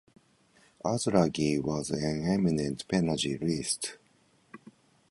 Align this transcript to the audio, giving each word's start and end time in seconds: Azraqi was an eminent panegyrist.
Azraqi 0.83 1.61
was 1.61 1.91
an 1.91 2.25
eminent 2.25 2.87
panegyrist. 2.87 3.97